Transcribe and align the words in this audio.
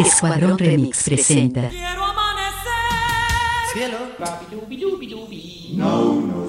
Escuadrón 0.00 0.58
Remix 0.58 1.02
presenta. 1.02 1.70
Cielo. 3.72 3.98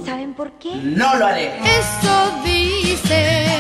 ¿Saben 0.06 0.34
por 0.34 0.58
qué? 0.58 0.76
No 0.76 1.16
lo 1.18 1.26
haré. 1.26 1.58
Eso 1.58 2.42
dicen. 2.46 3.52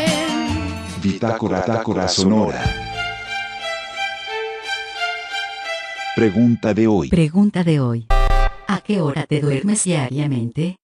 Bitácora, 1.01 1.59
Bitácora 1.59 2.07
Sonora. 2.07 2.63
Pregunta 6.15 6.73
de 6.73 6.87
hoy. 6.87 7.09
Pregunta 7.09 7.63
de 7.63 7.79
hoy. 7.81 8.07
¿A 8.67 8.81
qué 8.81 9.01
hora 9.01 9.25
te 9.25 9.41
duermes 9.41 9.83
diariamente? 9.83 10.77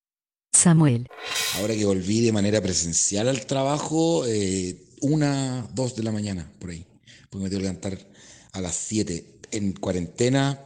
Samuel. 0.52 1.08
Ahora 1.58 1.74
que 1.74 1.84
volví 1.86 2.20
de 2.20 2.32
manera 2.32 2.60
presencial 2.60 3.28
al 3.28 3.46
trabajo, 3.46 4.26
eh, 4.26 4.76
una, 5.00 5.66
dos 5.72 5.96
de 5.96 6.02
la 6.02 6.12
mañana, 6.12 6.50
por 6.58 6.70
ahí. 6.70 6.86
Porque 7.30 7.44
me 7.44 7.50
tengo 7.50 7.60
que 7.60 7.68
levantar 7.68 7.98
a 8.58 8.60
las 8.60 8.74
7. 8.74 9.24
En 9.52 9.72
cuarentena 9.72 10.58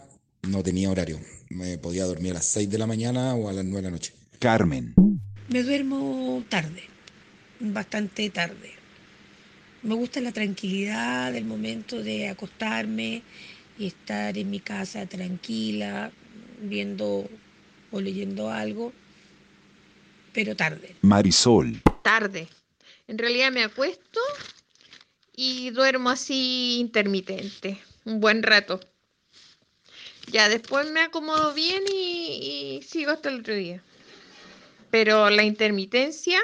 no 0.43 0.63
tenía 0.63 0.91
horario. 0.91 1.21
Me 1.51 1.77
podía 1.77 2.05
dormir 2.05 2.31
a 2.33 2.35
las 2.35 2.47
6 2.47 2.71
de 2.71 2.79
la 2.79 2.87
mañana 2.87 3.35
o 3.35 3.49
a 3.49 3.53
las 3.53 3.65
9 3.65 3.77
de 3.77 3.83
la 3.83 3.91
noche. 3.91 4.15
Carmen. 4.39 4.95
Me 5.49 5.63
duermo 5.63 6.43
tarde, 6.49 6.85
bastante 7.61 8.31
tarde. 8.31 8.73
Me 9.83 9.95
gusta 9.95 10.21
la 10.21 10.33
tranquilidad 10.33 11.33
del 11.33 11.45
momento 11.45 12.03
de 12.03 12.29
acostarme 12.29 13.23
y 13.79 13.89
estar 13.89 14.39
en 14.39 14.49
mi 14.49 14.61
casa 14.61 15.05
tranquila, 15.07 16.11
viendo 16.63 17.29
o 17.91 18.01
leyendo 18.01 18.51
algo, 18.51 18.93
pero 20.33 20.57
tarde. 20.57 20.97
Marisol. 21.03 21.83
tarde. 22.03 22.49
En 23.07 23.19
realidad 23.19 23.53
me 23.53 23.65
acuesto 23.65 24.21
y 25.35 25.71
duermo 25.71 26.11
así 26.11 26.79
intermitente, 26.81 27.81
un 28.05 28.21
buen 28.21 28.43
rato. 28.43 28.81
Ya 30.29 30.49
después 30.49 30.91
me 30.91 31.01
acomodo 31.01 31.53
bien 31.53 31.83
y, 31.93 32.79
y 32.79 32.83
sigo 32.83 33.11
hasta 33.11 33.29
el 33.29 33.41
otro 33.41 33.55
día. 33.55 33.83
Pero 34.91 35.31
la 35.31 35.43
intermitencia 35.43 36.41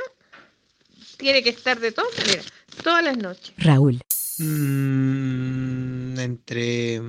tiene 1.19 1.43
que 1.43 1.51
estar 1.51 1.79
de 1.81 1.93
todas 1.93 2.17
maneras, 2.19 2.47
todas 2.83 3.05
las 3.05 3.19
noches. 3.19 3.53
Raúl. 3.59 4.01
Mm, 4.39 6.19
entre. 6.19 7.03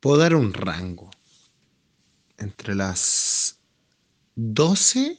Puedo 0.00 0.18
dar 0.18 0.34
un 0.34 0.52
rango. 0.52 1.10
Entre 2.36 2.74
las 2.74 3.58
12 4.36 5.18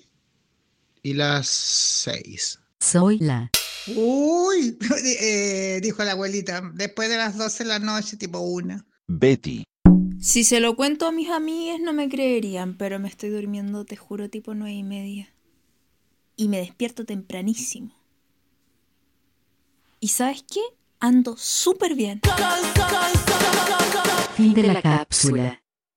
y 1.04 1.14
las 1.14 1.48
6. 1.48 2.60
Soy 2.80 3.20
la. 3.20 3.50
Uy, 3.96 4.78
eh, 5.22 5.80
dijo 5.82 6.04
la 6.04 6.12
abuelita, 6.12 6.62
después 6.74 7.10
de 7.10 7.18
las 7.18 7.38
12 7.38 7.64
de 7.64 7.70
la 7.70 7.80
noche, 7.80 8.18
tipo 8.18 8.40
una. 8.40 8.86
Betty. 9.08 9.64
Si 10.20 10.44
se 10.44 10.60
lo 10.60 10.76
cuento 10.76 11.08
a 11.08 11.12
mis 11.12 11.30
amigas 11.30 11.80
no 11.80 11.94
me 11.94 12.10
creerían, 12.10 12.78
pero 12.78 13.00
me 13.00 13.08
estoy 13.08 13.30
durmiendo, 13.30 13.86
te 13.86 13.96
juro, 13.96 14.30
tipo 14.30 14.54
nueve 14.54 14.76
y 14.76 14.84
media. 14.84 15.34
Y 16.36 16.50
me 16.50 16.58
despierto 16.58 17.06
tempranísimo. 17.06 17.94
¿Y 20.02 20.10
sabes 20.10 20.44
qué? 20.44 20.62
Ando 21.00 21.36
súper 21.38 21.96
bien. 21.96 22.22
Fin 24.36 24.54
de 24.54 24.64
la 24.64 24.82
cápsula. 24.82 25.62